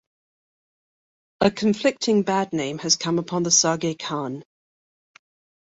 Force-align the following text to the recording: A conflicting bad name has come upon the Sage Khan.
A 1.41 1.51
conflicting 1.51 2.23
bad 2.23 2.53
name 2.53 2.79
has 2.79 2.95
come 2.95 3.19
upon 3.19 3.43
the 3.43 3.51
Sage 3.51 3.99
Khan. 3.99 4.43